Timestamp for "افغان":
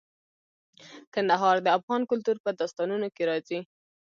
1.77-2.01